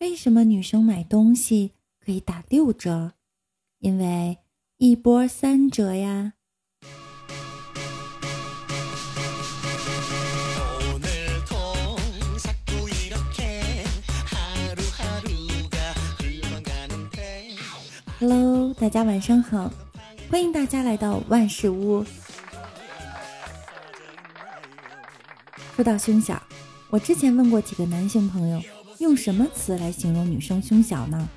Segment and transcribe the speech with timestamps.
[0.00, 1.72] 为什么女生买东西
[2.04, 3.12] 可以打六折？
[3.78, 4.38] 因为
[4.76, 6.32] 一波三折呀。
[18.18, 19.72] Hello，大家晚上好，
[20.30, 22.04] 欢迎大家来到万事屋。
[25.76, 26.42] 说到胸小，
[26.90, 28.60] 我之前问过几个男性朋友，
[29.04, 31.28] 用什么词来形容女生胸小呢？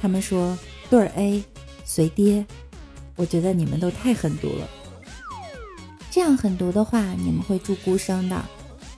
[0.00, 0.58] 他们说
[0.90, 1.42] 对儿 A，
[1.84, 2.44] 随爹。
[3.14, 4.68] 我觉得你们都太狠毒了。
[6.10, 8.44] 这样狠毒的话，你们会住孤生的。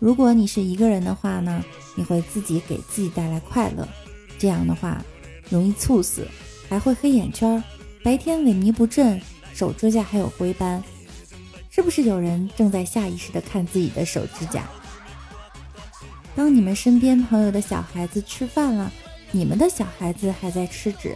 [0.00, 1.62] 如果你是一个人的话呢，
[1.94, 3.86] 你会自己给自己带来快乐。
[4.38, 5.04] 这样的话，
[5.50, 6.26] 容易猝死。
[6.68, 7.62] 还会黑眼圈，
[8.02, 9.20] 白天萎靡不振，
[9.52, 10.82] 手指甲还有灰斑，
[11.68, 14.66] 是不是有人正在下意识的看自己的手指甲？
[16.36, 18.90] 当你们身边朋友的小孩子吃饭了，
[19.30, 21.10] 你们的小孩子还在吃纸；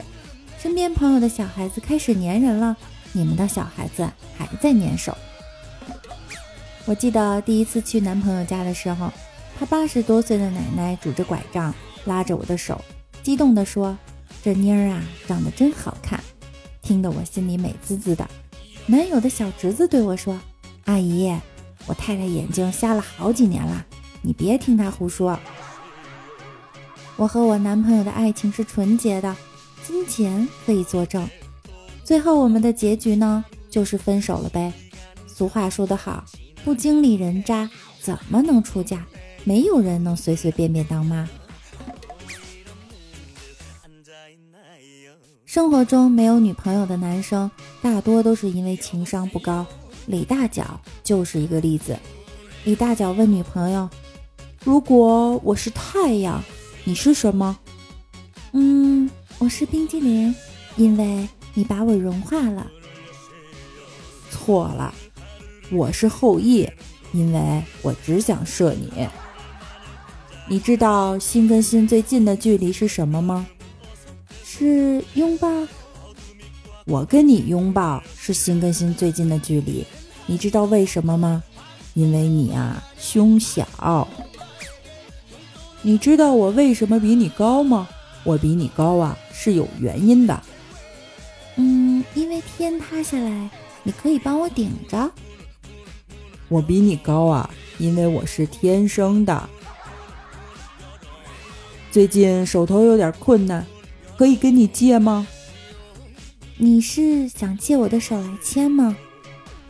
[0.58, 2.76] 身边朋友的小孩子开始粘人了，
[3.12, 5.16] 你们的小孩子还在粘手。
[6.84, 9.12] 我记得第一次去男朋友家的时候，
[9.58, 12.80] 他八十多岁的奶奶拄着拐杖拉着我的手，
[13.22, 13.96] 激动地说。
[14.40, 16.22] 这妮儿啊，长得真好看，
[16.80, 18.26] 听得我心里美滋滋的。
[18.86, 20.38] 男友的小侄子对我说
[20.86, 21.36] ：“阿姨，
[21.86, 23.84] 我太太眼睛瞎了好几年了，
[24.22, 25.38] 你别听他胡说。”
[27.16, 29.36] 我和我男朋友的爱情是纯洁的，
[29.84, 31.28] 金钱可以作证。
[32.04, 34.72] 最后我们的结局呢，就是分手了呗。
[35.26, 36.24] 俗话说得好，
[36.64, 37.68] 不经历人渣
[38.00, 39.04] 怎么能出嫁？
[39.44, 41.28] 没有人能随随便便当妈。
[45.44, 47.50] 生活中没有女朋友的男生，
[47.82, 49.66] 大多都是因为情商不高。
[50.06, 51.98] 李大脚就是一个例子。
[52.64, 53.88] 李大脚问女朋友
[54.64, 56.42] ：“如果我是太阳，
[56.84, 57.58] 你是什么
[58.52, 60.34] ？”“嗯，我是冰激凌，
[60.76, 62.66] 因为你把我融化了。
[64.30, 64.92] ”“错了，
[65.70, 66.68] 我是后羿，
[67.12, 69.08] 因为我只想射你。
[70.48, 73.46] ”“你知道心跟心最近的距离是什么吗？”
[74.44, 75.48] 是拥抱，
[76.84, 79.86] 我跟你拥抱是心跟心最近的距离，
[80.26, 81.42] 你知道为什么吗？
[81.94, 83.66] 因为你啊胸小。
[85.82, 87.88] 你知道我为什么比你高吗？
[88.24, 90.42] 我比你高啊是有原因的。
[91.56, 93.50] 嗯，因为天塌下来，
[93.82, 95.10] 你可以帮我顶着。
[96.48, 99.48] 我比你高啊，因为我是天生的。
[101.90, 103.66] 最近手头有点困难。
[104.16, 105.26] 可以跟你借吗？
[106.56, 108.96] 你是想借我的手来牵吗？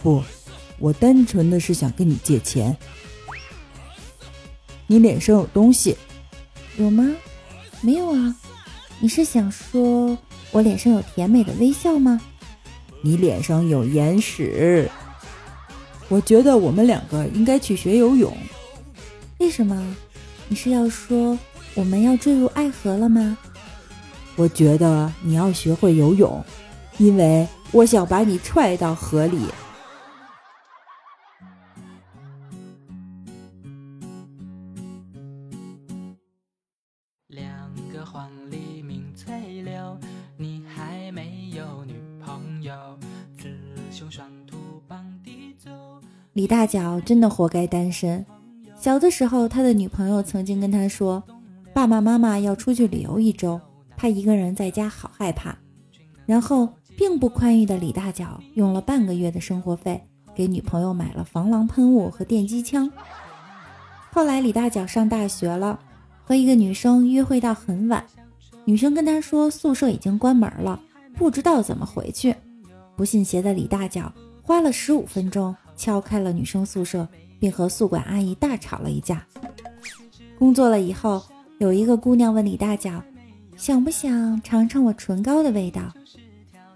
[0.02, 0.22] 不，
[0.78, 2.74] 我单纯的是想跟你借钱。
[4.90, 5.96] 你脸上有东西，
[6.78, 7.06] 有吗？
[7.82, 8.34] 没有啊。
[9.00, 10.16] 你是想说
[10.50, 12.18] 我脸上有甜美的微笑吗？
[13.02, 14.90] 你脸上有眼屎。
[16.08, 18.34] 我觉得我们两个应该去学游泳。
[19.38, 19.94] 为什么？
[20.48, 21.38] 你是要说
[21.74, 23.36] 我们要坠入爱河了吗？
[24.36, 26.42] 我觉得你要学会游泳，
[26.96, 29.38] 因为我想把你踹到河里。
[46.48, 48.26] 大脚真的活该单身。
[48.76, 51.22] 小的时候，他的女朋友曾经跟他说
[51.72, 53.60] ：“爸爸妈妈要出去旅游一周。”
[53.96, 55.56] 他一个人在家好害怕，
[56.24, 60.00] 然后并不宽裕的李大脚用了半个月的生活费
[60.34, 62.90] 给女朋友买了防狼喷雾和电击枪。
[64.12, 65.80] 后来李大脚上大学了，
[66.24, 68.04] 和一个女生约会到很晚，
[68.64, 70.80] 女生跟他说宿舍已经关门了，
[71.16, 72.34] 不知道怎么回去。
[72.96, 77.08] 不信邪的李大脚花了十五分钟敲开了女生宿舍，
[77.40, 79.24] 并和宿管阿姨大吵了一架。
[80.38, 81.24] 工作了以后，
[81.58, 83.02] 有一个姑娘问李大脚。
[83.56, 85.92] 想不想尝尝我唇膏的味道？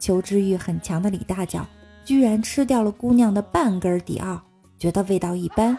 [0.01, 1.65] 求知欲很强的李大脚
[2.05, 4.43] 居然吃掉了姑娘的半根迪奥，
[4.79, 5.79] 觉得味道一般。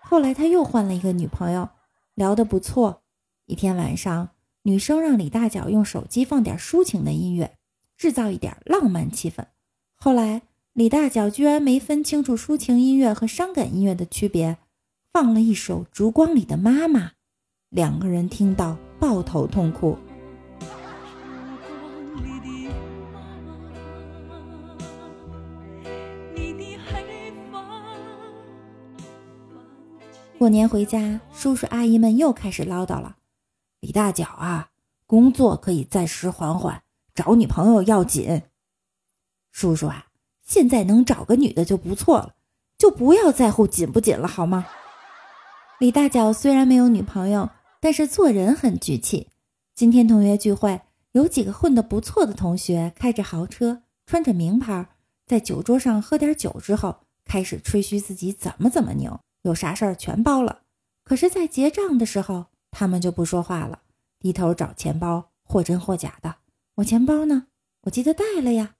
[0.00, 1.68] 后来他又换了一个女朋友，
[2.14, 3.02] 聊得不错。
[3.46, 4.28] 一天晚上，
[4.62, 7.56] 女生让李大脚用手机放点抒情的音乐，
[7.96, 9.44] 制造一点浪漫气氛。
[9.96, 10.42] 后来
[10.74, 14.58] 李大脚居然没分清楚抒情音乐和伤感音乐的区别，
[15.12, 17.00] 放了一首《烛光里的妈妈》。
[17.70, 18.76] 两个人听到。
[18.98, 19.98] 抱头痛哭。
[30.38, 33.18] 过年回家，叔叔阿姨们又开始唠叨了。
[33.80, 34.70] 李大脚啊，
[35.06, 36.82] 工作可以暂时缓缓，
[37.14, 38.42] 找女朋友要紧。
[39.52, 40.06] 叔叔啊，
[40.44, 42.34] 现在能找个女的就不错了，
[42.78, 44.66] 就不要在乎紧不紧了，好吗？
[45.80, 47.50] 李大脚虽然没有女朋友，
[47.80, 49.28] 但是做人很局气。
[49.74, 50.82] 今天同学聚会，
[51.12, 54.88] 有几个混得不错的同学，开着豪车，穿着名牌，
[55.26, 60.60] 在酒桌上喝点酒之后，开始吹嘘自己怎么怎么牛，有啥事儿全包了。
[61.02, 63.80] 可是，在结账的时候，他们就不说话了，
[64.20, 66.36] 低头找钱包，或真或假的。
[66.76, 67.46] 我钱包呢？
[67.82, 68.76] 我记得带了呀。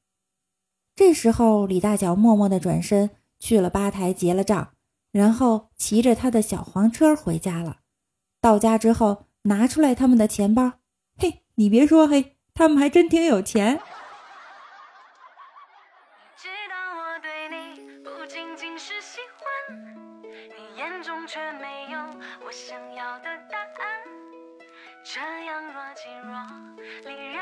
[0.97, 4.71] 这时候，李大脚默默地转身去了吧台结了账。
[5.11, 7.77] 然后骑着他的小黄车回家了。
[8.41, 10.73] 到家之后，拿出来他们的钱包。
[11.17, 13.81] 嘿，你别说，嘿，他们还真挺有钱。
[25.05, 26.33] 这样若即若
[27.05, 27.34] 离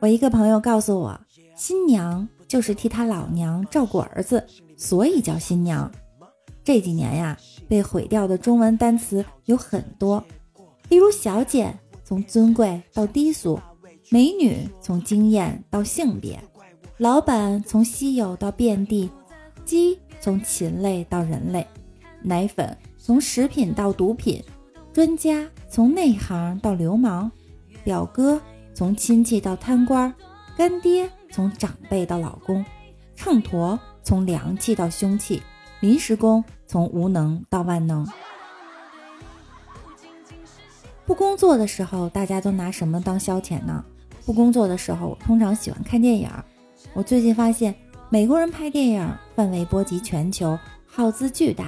[0.00, 1.20] 我一个朋友告诉我。
[1.54, 4.46] 新娘就是替他老娘照顾儿子，
[4.78, 5.92] 所以叫新娘。
[6.64, 7.36] 这几年呀，
[7.68, 10.24] 被毁掉的中文单词有很多，
[10.88, 13.60] 例如小姐从尊贵到低俗，
[14.08, 16.42] 美女从惊艳到性别，
[16.96, 19.10] 老板从稀有到遍地，
[19.66, 21.66] 鸡从禽类到人类，
[22.22, 24.42] 奶粉从食品到毒品，
[24.94, 27.30] 专家从内行到流氓，
[27.84, 28.40] 表哥
[28.80, 30.14] 从亲戚到贪官，
[30.56, 31.06] 干爹。
[31.30, 32.64] 从长辈到老公，
[33.14, 35.42] 秤砣从良器到凶器，
[35.80, 38.08] 临时工从无能到万能。
[41.04, 43.84] 不工作的时候，大家都拿什么当消遣呢？
[44.24, 46.30] 不工作的时候，我通常喜欢看电影。
[46.94, 47.74] 我最近发现，
[48.08, 49.06] 美国人拍电影
[49.36, 51.66] 范围波及全球，耗资巨大；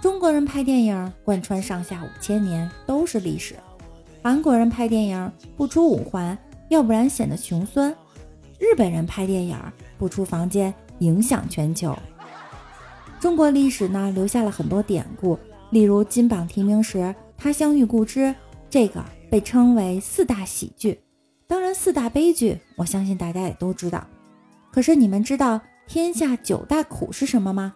[0.00, 3.54] 中国人拍电影贯穿上下五千年，都是历史；
[4.22, 6.36] 韩国人拍电影不出五环，
[6.68, 7.94] 要不然显得穷酸。
[8.58, 9.56] 日本人拍电影
[9.96, 11.96] 不出房间，影响全球。
[13.20, 15.38] 中国历史呢，留下了很多典故，
[15.70, 18.34] 例如金榜题名时，他乡遇故知，
[18.68, 21.00] 这个被称为四大喜剧。
[21.46, 24.06] 当然，四大悲剧，我相信大家也都知道。
[24.70, 27.74] 可是你们知道天下九大苦是什么吗？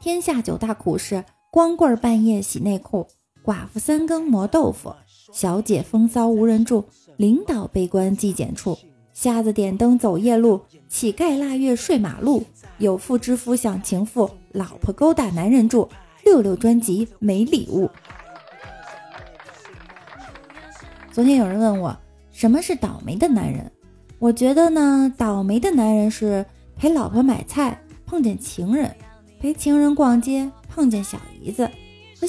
[0.00, 3.06] 天下九大苦是：光棍半夜洗内裤，
[3.44, 4.94] 寡妇三更磨豆腐，
[5.30, 6.84] 小姐风骚无人住，
[7.18, 8.78] 领导悲观纪检处。
[9.12, 12.42] 瞎子点灯走夜路，乞丐腊月睡马路，
[12.78, 15.88] 有妇之夫想情妇，老婆勾搭男人住。
[16.24, 17.90] 六六专辑没礼物。
[21.12, 21.94] 昨天有人问我
[22.32, 23.70] 什么是倒霉的男人，
[24.18, 26.46] 我觉得呢，倒霉的男人是
[26.76, 28.90] 陪老婆买菜碰见情人，
[29.38, 31.68] 陪情人逛街碰见小姨子，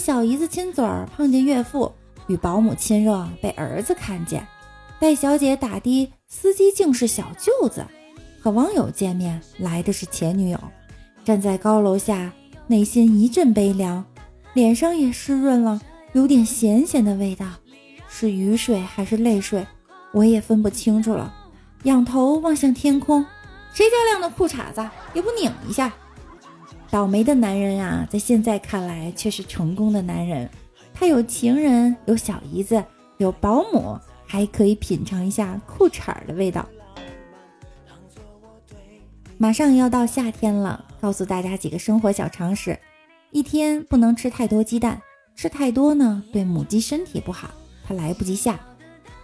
[0.05, 1.91] 小姨子亲嘴儿碰见岳父，
[2.27, 4.45] 与保姆亲热被儿子看见，
[4.99, 6.13] 带小姐打的。
[6.27, 7.83] 司机竟是小舅子，
[8.39, 10.59] 和网友见面来的是前女友，
[11.23, 12.31] 站在高楼下，
[12.67, 14.05] 内心一阵悲凉，
[14.53, 15.81] 脸上也湿润了，
[16.13, 17.47] 有点咸咸的味道，
[18.07, 19.65] 是雨水还是泪水，
[20.13, 21.33] 我也分不清楚了。
[21.85, 23.25] 仰头望向天空，
[23.73, 25.91] 谁家晾的裤衩子也不拧一下。
[26.95, 30.49] 倒霉的男人啊，在现在看来却是成功的男人，
[30.93, 32.81] 他有情人，有小姨子，
[33.17, 33.99] 有保姆。
[34.25, 36.65] 还可以品尝一下裤衩的味道。
[39.37, 42.79] 马上要到夏天了，告诉大家几个生活小常识：
[43.31, 45.01] 一天不能吃太多鸡蛋，
[45.35, 47.49] 吃太多呢对母鸡身体不好，
[47.85, 48.57] 它来不及下。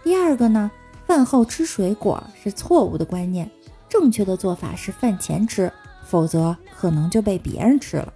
[0.04, 0.70] 第二个呢，
[1.06, 3.50] 饭后吃水果是错误的观念，
[3.88, 5.72] 正确的做法是饭前吃，
[6.12, 8.12] 否则可能就被别人吃了。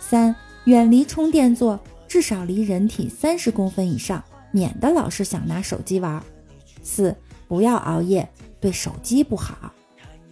[0.00, 4.20] 三，远离充电座，至少离人体三十公分以上。
[4.50, 6.20] 免得老是想拿手机玩。
[6.82, 8.28] 四，不要熬夜，
[8.60, 9.72] 对手机不好。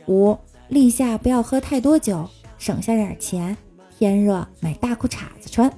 [0.08, 0.36] 五，
[0.68, 2.28] 立夏不要喝太多酒，
[2.58, 3.56] 省下点钱。
[3.96, 5.72] 天热买大裤衩子穿。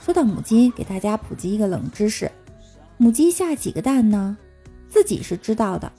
[0.00, 2.32] 说到母鸡，给大家普及一个冷知识：
[2.96, 4.34] 母鸡下几个蛋呢？
[4.88, 5.92] 自己是知道的。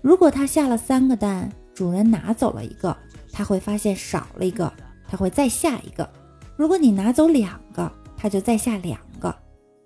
[0.00, 2.96] 如果它下了三个蛋，主人拿走了一个，
[3.32, 4.72] 它会发现少了一个，
[5.08, 6.08] 它会再下一个。
[6.56, 9.34] 如果你拿走两个，它就再下两个。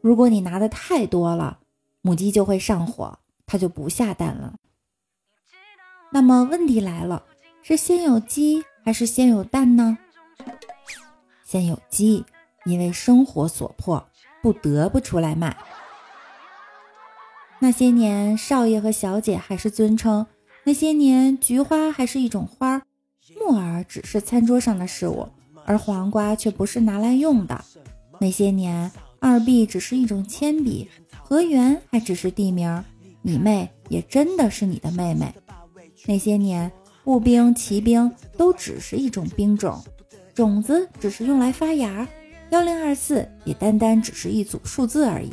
[0.01, 1.59] 如果你拿的太多了，
[2.03, 4.55] 母鸡就会上火，它就不下蛋了。
[6.11, 7.25] 那么问题来了，
[7.63, 9.97] 是先有鸡还是先有蛋呢？
[11.45, 12.25] 先有鸡，
[12.65, 14.05] 因为生活所迫，
[14.43, 15.57] 不得不出来卖。
[17.59, 20.27] 那些年，少爷和小姐还是尊称；
[20.65, 22.83] 那些年，菊花还是一种花儿，
[23.35, 25.29] 木耳只是餐桌上的事物。
[25.69, 27.65] 而黄瓜却不是拿来用的。
[28.21, 30.89] 那些年，二 B 只是一种铅笔，
[31.25, 32.85] 河源还只是地名，
[33.21, 35.35] 你妹也真的是你的妹妹。
[36.07, 36.71] 那些年，
[37.03, 39.83] 步兵、骑兵都只是一种兵种，
[40.33, 42.07] 种子只是用来发芽，
[42.51, 45.33] 幺零二四也单单只是一组数字而已。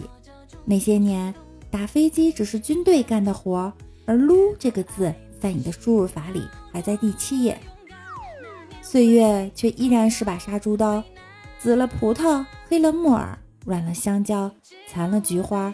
[0.66, 1.32] 那些年，
[1.70, 3.72] 打飞机只是军队干的活，
[4.08, 7.56] 而撸这个字在你的输入法里还在第七页。
[8.94, 11.04] 岁月却依然是把杀猪刀，
[11.58, 13.36] 紫了葡萄，黑了木耳，
[13.66, 14.52] 软了香蕉，
[14.88, 15.74] 残了菊花。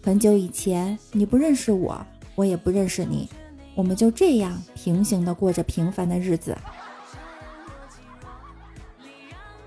[0.00, 3.28] 很久以前，你不认识我，我也不认识你，
[3.74, 6.56] 我们就这样平行的过着平凡的日子。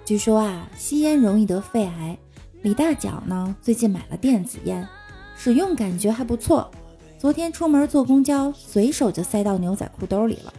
[0.06, 2.18] 据说啊，吸烟容易得肺癌。
[2.62, 4.88] 李大脚呢，最近买了电子烟，
[5.36, 6.72] 使用感觉还不错。
[7.20, 10.54] 昨天出门坐公交，随手就塞到牛仔裤兜里了。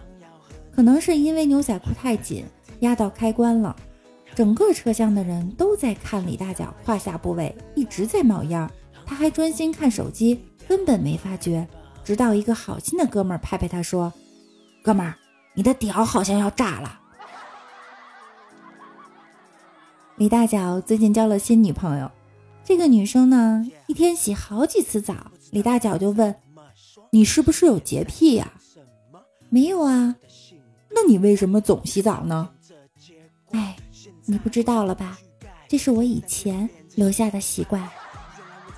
[0.76, 2.44] 可能是因为牛仔裤太紧，
[2.80, 3.74] 压到开关了，
[4.34, 8.70] 整个车厢的人都在看李大脚胯下部位一直在冒烟，
[9.06, 11.66] 他还专心看手机，根本没发觉。
[12.04, 14.12] 直到一个好心的哥们儿拍拍他说
[14.84, 15.16] ：“哥们儿，
[15.54, 17.00] 你的屌好像要炸了。”
[20.16, 22.10] 李大脚最近交了新女朋友，
[22.62, 26.34] 这个女生呢一天洗好几次澡，李大脚就问
[27.12, 28.52] ：“你是不是有洁癖呀
[29.48, 30.16] ？”“没有啊。”
[30.98, 32.48] 那你为什么总洗澡呢？
[33.50, 33.76] 哎，
[34.24, 35.18] 你不知道了吧？
[35.68, 37.86] 这是我以前留下的习惯。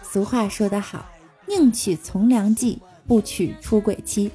[0.03, 1.07] 俗话说得好，
[1.47, 4.33] 宁娶从良计，不娶出轨妻。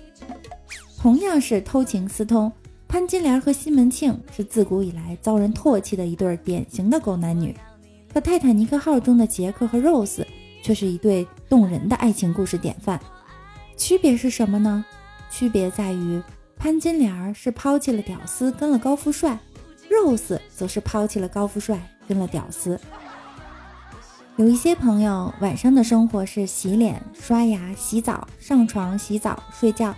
[0.97, 2.49] 同样是偷情私通，
[2.87, 7.53] 潘金莲和西门庆是自古以来遭人唾弃的一对典型的狗男女。
[8.13, 10.25] 可泰坦尼克号中的杰克和 Rose
[10.63, 12.97] 却是一对动人的爱情故事典范。
[13.75, 14.85] 区别是什么呢？
[15.29, 16.21] 区别在于。
[16.63, 19.37] 潘金莲是抛弃了屌丝，跟了高富帅
[19.89, 21.77] ；Rose 则是抛弃了高富帅，
[22.07, 22.79] 跟了屌丝。
[24.37, 29.93] 有一些朋友晚上的生活是洗脸、刷牙、洗澡、上床、洗澡、睡觉，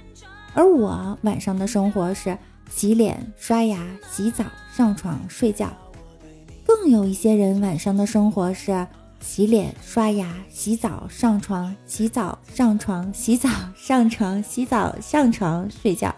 [0.56, 2.36] 而我晚上的生活是
[2.72, 4.44] 洗脸、刷牙、洗澡、
[4.74, 5.72] 上床、睡觉。
[6.66, 8.88] 更有一些人晚上的生活是
[9.20, 16.12] 洗脸、刷牙、洗澡、上床、洗澡、上床、洗澡、上床、洗澡、上床、睡觉。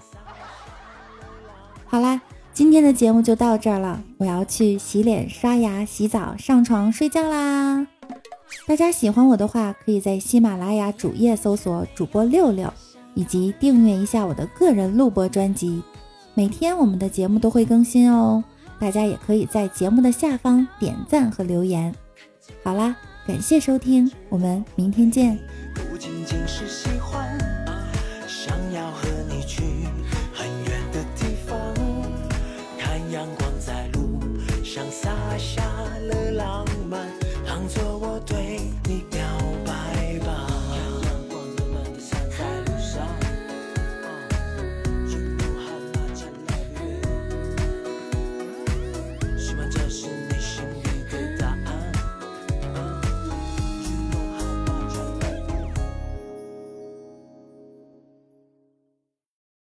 [1.89, 2.21] 好啦，
[2.53, 7.87] 今天的节目就到这儿了，我要去洗脸、刷牙、洗澡、上床睡觉啦。
[8.67, 12.71] 大家喜欢我的话，可以在喜马拉雅主页搜索主播六六，
[13.13, 15.81] 以及订阅一下我的个人录播专辑。
[16.33, 18.43] 每天我们的节目都会更新哦，
[18.77, 21.95] 大家也可以在节目的下方点赞和留言。
[22.63, 25.39] 好啦，感谢收听，我们明天见。
[25.73, 26.67] 不仅仅是
[34.77, 35.63] 上洒下
[36.07, 37.11] 了浪漫，
[37.43, 37.96] 当作。